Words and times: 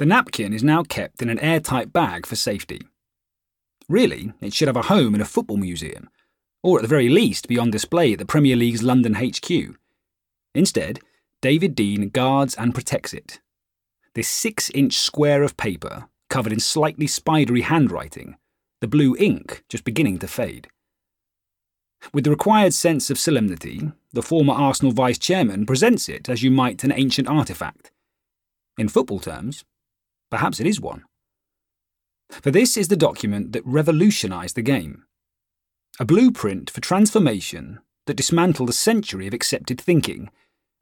The 0.00 0.06
napkin 0.06 0.54
is 0.54 0.64
now 0.64 0.82
kept 0.82 1.20
in 1.20 1.28
an 1.28 1.38
airtight 1.40 1.92
bag 1.92 2.24
for 2.24 2.34
safety. 2.34 2.80
Really, 3.86 4.32
it 4.40 4.54
should 4.54 4.66
have 4.66 4.76
a 4.78 4.88
home 4.88 5.14
in 5.14 5.20
a 5.20 5.26
football 5.26 5.58
museum, 5.58 6.08
or 6.62 6.78
at 6.78 6.82
the 6.82 6.88
very 6.88 7.10
least 7.10 7.48
be 7.48 7.58
on 7.58 7.70
display 7.70 8.14
at 8.14 8.18
the 8.18 8.24
Premier 8.24 8.56
League's 8.56 8.82
London 8.82 9.16
HQ. 9.16 9.76
Instead, 10.54 11.00
David 11.42 11.76
Dein 11.76 12.10
guards 12.12 12.54
and 12.54 12.74
protects 12.74 13.12
it. 13.12 13.40
This 14.14 14.26
six 14.26 14.70
inch 14.70 14.96
square 14.96 15.42
of 15.42 15.58
paper, 15.58 16.08
covered 16.30 16.54
in 16.54 16.60
slightly 16.60 17.06
spidery 17.06 17.60
handwriting, 17.60 18.36
the 18.80 18.88
blue 18.88 19.14
ink 19.18 19.64
just 19.68 19.84
beginning 19.84 20.18
to 20.20 20.26
fade. 20.26 20.68
With 22.14 22.24
the 22.24 22.30
required 22.30 22.72
sense 22.72 23.10
of 23.10 23.18
solemnity, 23.18 23.92
the 24.14 24.22
former 24.22 24.54
Arsenal 24.54 24.92
vice 24.92 25.18
chairman 25.18 25.66
presents 25.66 26.08
it 26.08 26.30
as 26.30 26.42
you 26.42 26.50
might 26.50 26.84
an 26.84 26.92
ancient 26.96 27.28
artifact. 27.28 27.90
In 28.78 28.88
football 28.88 29.18
terms, 29.18 29.66
perhaps 30.30 30.60
it 30.60 30.66
is 30.66 30.80
one. 30.80 31.04
For 32.30 32.50
this 32.50 32.76
is 32.76 32.88
the 32.88 32.96
document 32.96 33.52
that 33.52 33.66
revolutionised 33.66 34.54
the 34.54 34.62
game. 34.62 35.04
A 35.98 36.04
blueprint 36.04 36.70
for 36.70 36.80
transformation 36.80 37.80
that 38.06 38.16
dismantled 38.16 38.70
a 38.70 38.72
century 38.72 39.26
of 39.26 39.34
accepted 39.34 39.80
thinking 39.80 40.30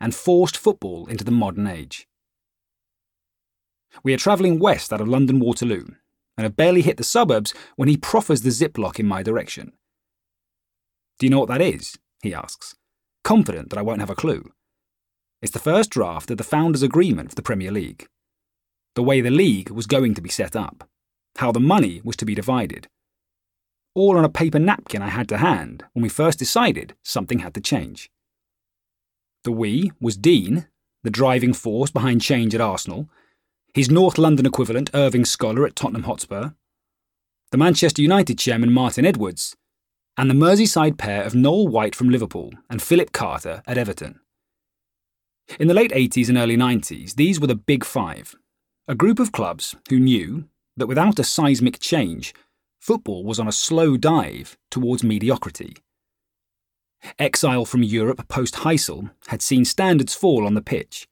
and 0.00 0.14
forced 0.14 0.56
football 0.56 1.06
into 1.06 1.24
the 1.24 1.30
modern 1.30 1.66
age. 1.66 2.06
We 4.04 4.14
are 4.14 4.18
travelling 4.18 4.58
west 4.58 4.92
out 4.92 5.00
of 5.00 5.08
London 5.08 5.40
Waterloo 5.40 5.86
and 6.36 6.44
have 6.44 6.56
barely 6.56 6.82
hit 6.82 6.98
the 6.98 7.04
suburbs 7.04 7.52
when 7.76 7.88
he 7.88 7.96
proffers 7.96 8.42
the 8.42 8.50
ziplock 8.50 9.00
in 9.00 9.06
my 9.06 9.22
direction. 9.22 9.72
Do 11.18 11.26
you 11.26 11.30
know 11.30 11.40
what 11.40 11.48
that 11.48 11.60
is? 11.60 11.98
he 12.22 12.34
asks, 12.34 12.76
confident 13.24 13.70
that 13.70 13.78
I 13.78 13.82
won't 13.82 14.00
have 14.00 14.10
a 14.10 14.14
clue. 14.14 14.52
It's 15.42 15.52
the 15.52 15.58
first 15.58 15.90
draft 15.90 16.30
of 16.30 16.38
the 16.38 16.44
Founders' 16.44 16.82
Agreement 16.82 17.30
for 17.30 17.34
the 17.34 17.42
Premier 17.42 17.70
League. 17.70 18.08
The 18.98 19.04
way 19.04 19.20
the 19.20 19.30
league 19.30 19.70
was 19.70 19.86
going 19.86 20.14
to 20.14 20.20
be 20.20 20.28
set 20.28 20.56
up, 20.56 20.82
how 21.36 21.52
the 21.52 21.60
money 21.60 22.00
was 22.02 22.16
to 22.16 22.24
be 22.24 22.34
divided. 22.34 22.88
All 23.94 24.18
on 24.18 24.24
a 24.24 24.28
paper 24.28 24.58
napkin 24.58 25.02
I 25.02 25.08
had 25.08 25.28
to 25.28 25.38
hand 25.38 25.84
when 25.92 26.02
we 26.02 26.08
first 26.08 26.40
decided 26.40 26.96
something 27.04 27.38
had 27.38 27.54
to 27.54 27.60
change. 27.60 28.10
The 29.44 29.52
we 29.52 29.92
was 30.00 30.18
Dein, 30.18 30.66
the 31.04 31.10
driving 31.10 31.52
force 31.52 31.92
behind 31.92 32.22
change 32.22 32.56
at 32.56 32.60
Arsenal, 32.60 33.08
his 33.72 33.88
North 33.88 34.18
London 34.18 34.46
equivalent 34.46 34.90
Irving 34.92 35.24
Scholar 35.24 35.64
at 35.64 35.76
Tottenham 35.76 36.02
Hotspur, 36.02 36.54
the 37.52 37.56
Manchester 37.56 38.02
United 38.02 38.36
chairman 38.36 38.72
Martin 38.72 39.06
Edwards, 39.06 39.54
and 40.16 40.28
the 40.28 40.34
Merseyside 40.34 40.98
pair 40.98 41.22
of 41.22 41.36
Noel 41.36 41.68
White 41.68 41.94
from 41.94 42.10
Liverpool 42.10 42.50
and 42.68 42.82
Philip 42.82 43.12
Carter 43.12 43.62
at 43.64 43.78
Everton. 43.78 44.18
In 45.60 45.68
the 45.68 45.74
late 45.74 45.92
80s 45.92 46.28
and 46.28 46.36
early 46.36 46.56
90s, 46.56 47.14
these 47.14 47.38
were 47.38 47.46
the 47.46 47.54
Big 47.54 47.84
Five, 47.84 48.34
a 48.90 48.94
group 48.94 49.18
of 49.18 49.32
clubs 49.32 49.76
who 49.90 50.00
knew 50.00 50.48
that 50.78 50.86
without 50.86 51.18
a 51.18 51.24
seismic 51.24 51.78
change, 51.78 52.32
football 52.80 53.22
was 53.22 53.38
on 53.38 53.46
a 53.46 53.52
slow 53.52 53.98
dive 53.98 54.56
towards 54.70 55.04
mediocrity. 55.04 55.76
Exile 57.18 57.66
from 57.66 57.82
Europe 57.82 58.26
post 58.28 58.54
Heysel 58.56 59.10
had 59.26 59.42
seen 59.42 59.66
standards 59.66 60.14
fall 60.14 60.46
on 60.46 60.54
the 60.54 60.62
pitch, 60.62 61.06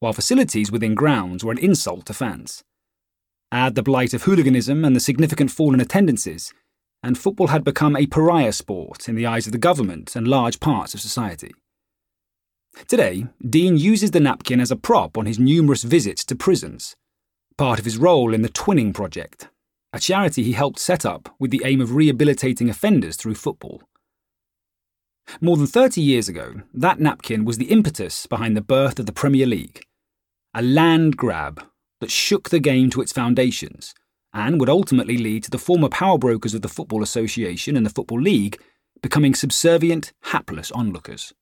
while 0.00 0.14
facilities 0.14 0.72
within 0.72 0.94
grounds 0.94 1.44
were 1.44 1.52
an 1.52 1.58
insult 1.58 2.06
to 2.06 2.14
fans. 2.14 2.64
Add 3.52 3.74
the 3.74 3.82
blight 3.82 4.14
of 4.14 4.22
hooliganism 4.22 4.82
and 4.82 4.96
the 4.96 5.00
significant 5.00 5.50
fall 5.50 5.74
in 5.74 5.80
attendances, 5.80 6.54
and 7.02 7.18
football 7.18 7.48
had 7.48 7.62
become 7.62 7.94
a 7.94 8.06
pariah 8.06 8.52
sport 8.52 9.06
in 9.06 9.16
the 9.16 9.26
eyes 9.26 9.44
of 9.44 9.52
the 9.52 9.58
government 9.58 10.16
and 10.16 10.26
large 10.26 10.60
parts 10.60 10.94
of 10.94 11.00
society. 11.00 11.52
Today, 12.88 13.26
Dein 13.42 13.78
uses 13.78 14.10
the 14.10 14.20
napkin 14.20 14.60
as 14.60 14.70
a 14.70 14.76
prop 14.76 15.16
on 15.18 15.26
his 15.26 15.38
numerous 15.38 15.82
visits 15.82 16.24
to 16.26 16.34
prisons, 16.34 16.96
part 17.56 17.78
of 17.78 17.84
his 17.84 17.98
role 17.98 18.34
in 18.34 18.42
the 18.42 18.48
Twinning 18.48 18.94
Project, 18.94 19.48
a 19.92 19.98
charity 19.98 20.42
he 20.42 20.52
helped 20.52 20.78
set 20.78 21.04
up 21.04 21.34
with 21.38 21.50
the 21.50 21.62
aim 21.64 21.80
of 21.80 21.94
rehabilitating 21.94 22.70
offenders 22.70 23.16
through 23.16 23.34
football. 23.34 23.82
More 25.40 25.56
than 25.56 25.66
30 25.66 26.00
years 26.00 26.28
ago, 26.28 26.62
that 26.74 26.98
napkin 26.98 27.44
was 27.44 27.58
the 27.58 27.70
impetus 27.70 28.26
behind 28.26 28.56
the 28.56 28.62
birth 28.62 28.98
of 28.98 29.06
the 29.06 29.12
Premier 29.12 29.46
League, 29.46 29.84
a 30.54 30.62
land 30.62 31.16
grab 31.16 31.64
that 32.00 32.10
shook 32.10 32.50
the 32.50 32.58
game 32.58 32.90
to 32.90 33.00
its 33.00 33.12
foundations 33.12 33.94
and 34.34 34.58
would 34.58 34.68
ultimately 34.68 35.18
lead 35.18 35.44
to 35.44 35.50
the 35.50 35.58
former 35.58 35.88
power 35.88 36.18
brokers 36.18 36.54
of 36.54 36.62
the 36.62 36.68
Football 36.68 37.02
Association 37.02 37.76
and 37.76 37.84
the 37.84 37.90
Football 37.90 38.20
League 38.20 38.60
becoming 39.02 39.34
subservient, 39.34 40.12
hapless 40.22 40.70
onlookers. 40.72 41.32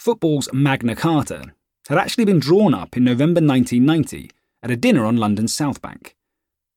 Football's 0.00 0.48
Magna 0.50 0.96
Carta 0.96 1.52
had 1.90 1.98
actually 1.98 2.24
been 2.24 2.38
drawn 2.40 2.72
up 2.72 2.96
in 2.96 3.04
November 3.04 3.42
1990 3.42 4.30
at 4.62 4.70
a 4.70 4.76
dinner 4.76 5.04
on 5.04 5.18
London's 5.18 5.52
South 5.52 5.82
Bank, 5.82 6.16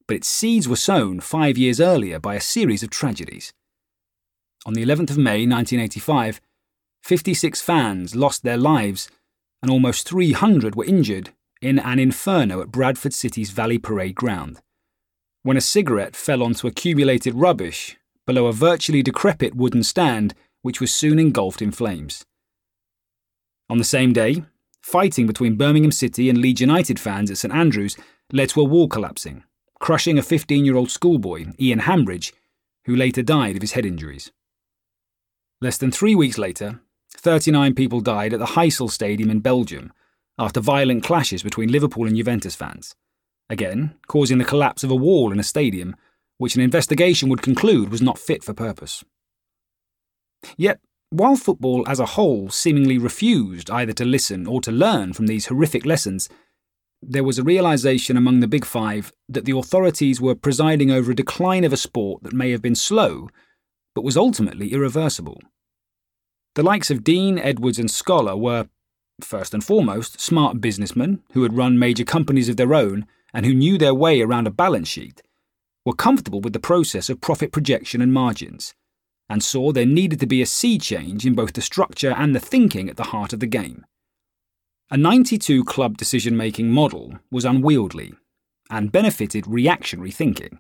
but 0.10 0.18
its 0.18 0.28
seeds 0.28 0.68
were 0.68 0.76
sown 0.76 1.22
five 1.22 1.58
years 1.58 1.80
earlier 1.80 2.20
by 2.20 2.36
a 2.36 2.42
series 2.42 2.84
of 2.84 2.90
tragedies. 2.90 3.54
On 4.66 4.74
the 4.74 4.84
11th 4.84 5.12
of 5.12 5.18
May 5.18 5.48
1985, 5.48 6.42
56 7.02 7.62
fans 7.62 8.14
lost 8.14 8.44
their 8.44 8.58
lives 8.58 9.10
and 9.62 9.72
almost 9.72 10.06
300 10.06 10.76
were 10.76 10.84
injured 10.84 11.30
in 11.62 11.80
an 11.80 12.00
inferno 12.00 12.60
at 12.60 12.74
Bradford 12.74 13.14
City's 13.14 13.52
Valley 13.52 13.78
Parade 13.78 14.16
ground, 14.16 14.60
when 15.44 15.56
a 15.56 15.62
cigarette 15.62 16.18
fell 16.18 16.44
onto 16.44 16.68
accumulated 16.68 17.36
rubbish 17.36 17.96
below 18.28 18.48
a 18.48 18.52
virtually 18.52 19.02
decrepit 19.02 19.56
wooden 19.56 19.82
stand 19.82 20.34
which 20.62 20.82
was 20.82 20.94
soon 20.94 21.20
engulfed 21.20 21.62
in 21.62 21.72
flames. 21.72 22.26
On 23.70 23.78
the 23.78 23.84
same 23.84 24.14
day, 24.14 24.44
fighting 24.82 25.26
between 25.26 25.56
Birmingham 25.56 25.92
City 25.92 26.30
and 26.30 26.38
Leeds 26.38 26.62
United 26.62 27.00
fans 27.00 27.32
at 27.32 27.38
St 27.38 27.54
Andrews 27.54 27.98
led 28.32 28.50
to 28.50 28.62
a 28.62 28.66
wall 28.66 28.88
collapsing, 28.88 29.44
crushing 29.80 30.18
a 30.18 30.24
15 30.24 30.66
year 30.66 30.76
old 30.76 30.92
schoolboy, 30.92 31.46
Ian 31.60 31.80
Hambridge, 31.80 32.34
who 32.86 32.96
later 32.96 33.22
died 33.22 33.56
of 33.56 33.62
his 33.62 33.74
head 33.74 33.86
injuries. 33.86 34.32
Less 35.62 35.78
than 35.78 35.92
three 35.92 36.16
weeks 36.16 36.38
later, 36.38 36.82
39 37.16 37.74
people 37.76 38.02
died 38.02 38.34
at 38.34 38.40
the 38.40 38.48
Heysel 38.48 38.92
Stadium 38.92 39.30
in 39.30 39.40
Belgium 39.40 39.94
after 40.38 40.60
violent 40.60 41.04
clashes 41.04 41.44
between 41.44 41.72
Liverpool 41.72 42.08
and 42.08 42.18
Juventus 42.18 42.56
fans, 42.56 42.96
again 43.50 43.96
causing 44.08 44.40
the 44.40 44.46
collapse 44.46 44.84
of 44.84 44.92
a 44.92 44.96
wall 44.96 45.32
in 45.32 45.40
a 45.40 45.44
stadium 45.44 45.96
which 46.38 46.56
an 46.56 46.62
investigation 46.62 47.30
would 47.30 47.42
conclude 47.42 47.90
was 47.90 48.02
not 48.02 48.18
fit 48.18 48.44
for 48.44 48.54
purpose. 48.54 49.04
Yet, 50.58 50.80
while 51.14 51.36
football 51.36 51.88
as 51.88 52.00
a 52.00 52.08
whole 52.08 52.50
seemingly 52.50 52.98
refused 52.98 53.70
either 53.70 53.94
to 53.94 54.04
listen 54.04 54.48
or 54.48 54.60
to 54.62 54.72
learn 54.72 55.14
from 55.14 55.28
these 55.28 55.46
horrific 55.46 55.86
lessons, 55.86 56.28
there 57.04 57.24
was 57.24 57.38
a 57.38 57.44
realization 57.44 58.18
among 58.18 58.40
the 58.40 58.48
Big 58.48 58.66
Five 58.66 59.14
that 59.30 59.46
the 59.46 59.56
authorities 59.56 60.20
were 60.20 60.34
presiding 60.34 60.90
over 60.90 61.12
a 61.12 61.16
decline 61.16 61.64
of 61.64 61.72
a 61.72 61.78
sport 61.78 62.24
that 62.24 62.34
may 62.34 62.50
have 62.50 62.64
been 62.64 62.74
slow, 62.74 63.30
but 63.94 64.04
was 64.04 64.18
ultimately 64.18 64.74
irreversible. 64.74 65.40
The 66.56 66.64
likes 66.64 66.90
of 66.90 67.04
Dein, 67.04 67.40
Edwards, 67.40 67.78
and 67.78 67.92
Scholar 67.92 68.36
were, 68.36 68.68
first 69.22 69.54
and 69.54 69.64
foremost, 69.64 70.20
smart 70.20 70.62
businessmen 70.62 71.22
who 71.34 71.44
had 71.44 71.58
run 71.58 71.78
major 71.78 72.06
companies 72.06 72.50
of 72.50 72.58
their 72.58 72.74
own 72.74 73.06
and 73.36 73.46
who 73.46 73.54
knew 73.54 73.78
their 73.78 73.94
way 73.94 74.22
around 74.22 74.48
a 74.48 74.52
balance 74.52 74.88
sheet, 74.88 75.22
were 75.86 75.94
comfortable 75.94 76.42
with 76.42 76.54
the 76.54 76.60
process 76.60 77.08
of 77.08 77.22
profit 77.22 77.52
projection 77.52 78.02
and 78.02 78.14
margins, 78.14 78.74
and 79.34 79.44
saw 79.44 79.72
there 79.72 79.84
needed 79.84 80.20
to 80.20 80.28
be 80.28 80.44
a 80.44 80.46
sea 80.46 80.78
change 80.78 81.26
in 81.26 81.34
both 81.34 81.54
the 81.54 81.62
structure 81.62 82.12
and 82.12 82.36
the 82.36 82.40
thinking 82.40 82.88
at 82.88 82.98
the 82.98 83.06
heart 83.06 83.34
of 83.34 83.40
the 83.40 83.48
game. 83.48 83.84
A 84.92 84.96
92 84.96 85.64
club 85.64 85.98
decision 85.98 86.38
making 86.38 86.70
model 86.70 87.18
was 87.32 87.44
unwieldy 87.44 88.14
and 88.70 88.92
benefited 88.92 89.48
reactionary 89.48 90.12
thinking, 90.12 90.60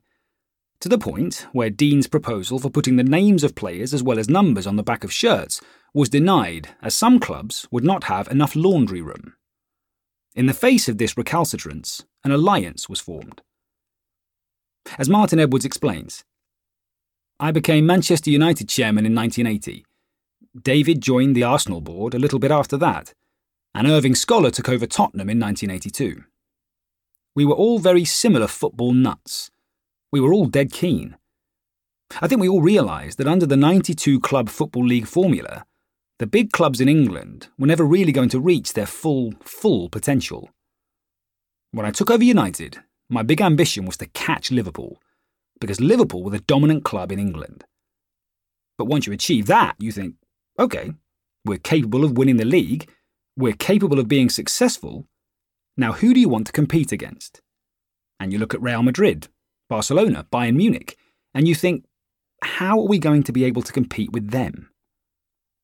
to 0.79 0.89
the 0.89 0.97
point 0.97 1.45
where 1.51 1.69
Dein's 1.69 2.07
proposal 2.07 2.57
for 2.57 2.71
putting 2.71 2.95
the 2.95 3.03
names 3.03 3.43
of 3.43 3.53
players 3.53 3.93
as 3.93 4.01
well 4.01 4.17
as 4.17 4.27
numbers 4.27 4.65
on 4.65 4.75
the 4.75 4.81
back 4.81 5.03
of 5.03 5.13
shirts 5.13 5.61
was 5.93 6.09
denied 6.09 6.69
as 6.81 6.95
some 6.95 7.19
clubs 7.19 7.67
would 7.69 7.83
not 7.83 8.05
have 8.05 8.27
enough 8.29 8.55
laundry 8.55 9.03
room. 9.03 9.35
In 10.33 10.47
the 10.47 10.53
face 10.55 10.89
of 10.89 10.97
this 10.97 11.15
recalcitrance, 11.15 12.05
an 12.23 12.31
alliance 12.31 12.89
was 12.89 12.99
formed. 12.99 13.43
As 14.97 15.09
Martin 15.09 15.39
Edwards 15.39 15.63
explains, 15.63 16.23
I 17.43 17.51
became 17.51 17.85
Manchester 17.85 18.29
United 18.29 18.69
chairman 18.69 19.05
in 19.05 19.13
1980. 19.13 19.85
David 20.61 21.01
joined 21.01 21.35
the 21.35 21.43
Arsenal 21.43 21.81
board 21.81 22.13
a 22.13 22.17
little 22.17 22.39
bit 22.39 22.51
after 22.51 22.77
that, 22.77 23.13
and 23.75 23.85
Irving 23.85 24.15
Scholar 24.15 24.49
took 24.49 24.69
over 24.69 24.87
Tottenham 24.87 25.29
in 25.29 25.41
1982. 25.41 26.23
We 27.35 27.43
were 27.43 27.53
all 27.53 27.79
very 27.79 28.05
similar 28.05 28.47
football 28.47 28.93
nuts. 28.93 29.51
We 30.09 30.21
were 30.21 30.33
all 30.33 30.45
dead 30.45 30.71
keen. 30.71 31.17
I 32.21 32.29
think 32.29 32.39
we 32.39 32.47
all 32.47 32.61
realised 32.61 33.17
that 33.17 33.27
under 33.27 33.45
the 33.45 33.57
92 33.57 34.21
club 34.21 34.47
Football 34.47 34.85
League 34.85 35.07
formula, 35.07 35.65
the 36.19 36.27
big 36.27 36.53
clubs 36.53 36.79
in 36.79 36.87
England 36.87 37.49
were 37.59 37.67
never 37.67 37.83
really 37.83 38.13
going 38.13 38.29
to 38.29 38.39
reach 38.39 38.71
their 38.71 38.85
full, 38.85 39.33
full 39.41 39.89
potential. 39.89 40.49
When 41.71 41.85
I 41.85 41.91
took 41.91 42.09
over 42.09 42.23
United, 42.23 42.79
my 43.09 43.21
big 43.21 43.41
ambition 43.41 43.83
was 43.83 43.97
to 43.97 44.05
catch 44.05 44.49
Liverpool, 44.49 44.97
because 45.59 45.79
Liverpool 45.79 46.23
were 46.23 46.31
the 46.31 46.39
dominant 46.39 46.83
club 46.83 47.11
in 47.11 47.19
England. 47.19 47.65
But 48.77 48.85
once 48.85 49.07
you 49.07 49.13
achieve 49.13 49.45
that, 49.47 49.75
you 49.79 49.91
think, 49.91 50.15
okay, 50.59 50.93
we're 51.45 51.57
capable 51.57 52.03
of 52.03 52.17
winning 52.17 52.37
the 52.37 52.45
league, 52.45 52.89
we're 53.37 53.53
capable 53.53 53.99
of 53.99 54.07
being 54.07 54.29
successful. 54.29 55.07
Now, 55.77 55.93
who 55.93 56.13
do 56.13 56.19
you 56.19 56.29
want 56.29 56.47
to 56.47 56.53
compete 56.53 56.91
against? 56.91 57.41
And 58.19 58.31
you 58.31 58.39
look 58.39 58.53
at 58.53 58.61
Real 58.61 58.83
Madrid, 58.83 59.27
Barcelona, 59.69 60.25
Bayern 60.31 60.55
Munich, 60.55 60.97
and 61.33 61.47
you 61.47 61.55
think, 61.55 61.85
how 62.43 62.79
are 62.79 62.87
we 62.87 62.99
going 62.99 63.23
to 63.23 63.31
be 63.31 63.43
able 63.43 63.61
to 63.61 63.73
compete 63.73 64.11
with 64.11 64.31
them? 64.31 64.69